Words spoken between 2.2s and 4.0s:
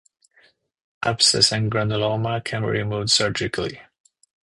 can be removed surgically.